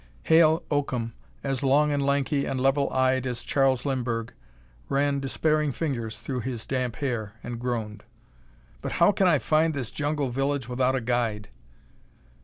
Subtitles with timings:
[0.23, 1.13] Hale Oakham,
[1.43, 4.33] as long and lanky and level eyed as Charles Lindbergh,
[4.89, 8.03] ran despairing fingers through his damp hair and groaned.
[8.81, 11.49] "But how can I find this jungle village without a guide?"